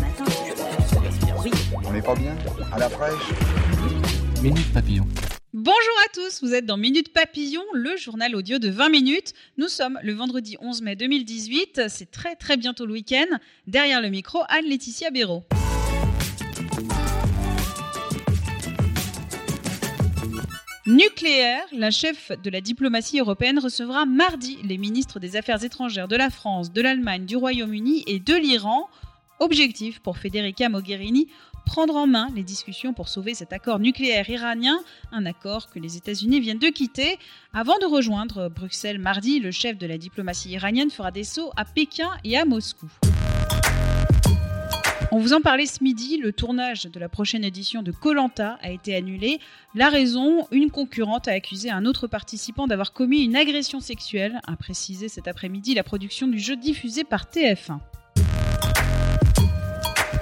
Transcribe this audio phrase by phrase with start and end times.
[0.00, 0.24] Matin
[1.44, 1.50] Oui.
[1.84, 2.36] On n'est pas bien
[2.72, 3.30] À la fraîche
[4.42, 5.06] Minute Papillon.
[5.52, 9.34] Bonjour à tous, vous êtes dans Minute Papillon, le journal audio de 20 minutes.
[9.58, 13.26] Nous sommes le vendredi 11 mai 2018, c'est très très bientôt le week-end.
[13.66, 15.44] Derrière le micro, Anne-Laetitia Béraud.
[20.86, 26.16] Nucléaire, la chef de la diplomatie européenne recevra mardi les ministres des Affaires étrangères de
[26.16, 28.88] la France, de l'Allemagne, du Royaume-Uni et de l'Iran.
[29.42, 31.26] Objectif pour Federica Mogherini,
[31.66, 34.78] prendre en main les discussions pour sauver cet accord nucléaire iranien,
[35.10, 37.18] un accord que les États-Unis viennent de quitter.
[37.52, 41.64] Avant de rejoindre Bruxelles mardi, le chef de la diplomatie iranienne fera des sauts à
[41.64, 42.86] Pékin et à Moscou.
[45.10, 48.70] On vous en parlait ce midi, le tournage de la prochaine édition de Colanta a
[48.70, 49.40] été annulé.
[49.74, 54.54] La raison, une concurrente a accusé un autre participant d'avoir commis une agression sexuelle, a
[54.54, 57.80] précisé cet après-midi la production du jeu diffusé par TF1.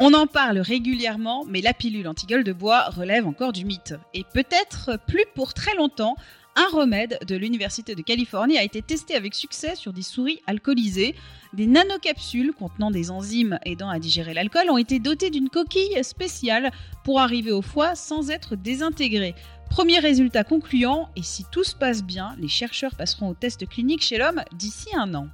[0.03, 3.93] On en parle régulièrement, mais la pilule anti-gueule de bois relève encore du mythe.
[4.15, 6.17] Et peut-être plus pour très longtemps,
[6.57, 11.15] un remède de l'Université de Californie a été testé avec succès sur des souris alcoolisées.
[11.53, 16.71] Des nanocapsules contenant des enzymes aidant à digérer l'alcool ont été dotées d'une coquille spéciale
[17.05, 19.35] pour arriver au foie sans être désintégrées.
[19.69, 24.03] Premier résultat concluant, et si tout se passe bien, les chercheurs passeront au test clinique
[24.03, 25.29] chez l'homme d'ici un an.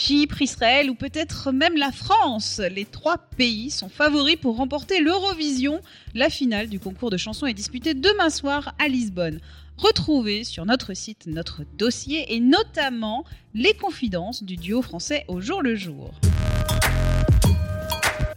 [0.00, 2.58] Chypre, Israël ou peut-être même la France.
[2.74, 5.82] Les trois pays sont favoris pour remporter l'Eurovision.
[6.14, 9.40] La finale du concours de chansons est disputée demain soir à Lisbonne.
[9.76, 15.60] Retrouvez sur notre site notre dossier et notamment les confidences du duo français au jour
[15.60, 16.14] le jour.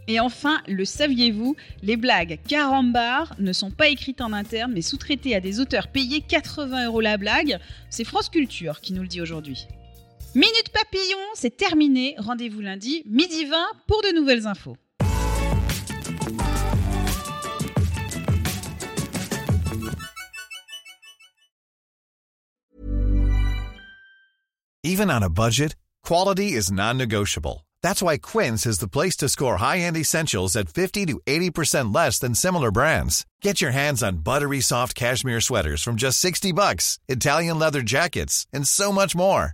[0.10, 5.34] Et enfin, le saviez-vous, les blagues carambar ne sont pas écrites en interne mais sous-traitées
[5.34, 7.58] à des auteurs payés 80 euros la blague.
[7.90, 9.66] C'est France Culture qui nous le dit aujourd'hui.
[10.36, 12.16] Minute Papillon, c'est terminé.
[12.18, 13.56] Rendez-vous lundi, midi 20,
[13.86, 14.76] pour de nouvelles infos.
[24.84, 27.68] Even on a budget, quality is non-negotiable.
[27.84, 32.18] That's why Quince is the place to score high-end essentials at 50 to 80% less
[32.18, 33.26] than similar brands.
[33.44, 38.48] Get your hands on buttery soft cashmere sweaters from just 60 bucks, Italian leather jackets,
[38.52, 39.54] and so much more.